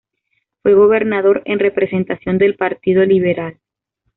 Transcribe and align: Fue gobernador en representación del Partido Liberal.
Fue 0.63 0.73
gobernador 0.73 1.43
en 1.45 1.59
representación 1.59 2.39
del 2.39 2.55
Partido 2.55 3.05
Liberal. 3.05 3.59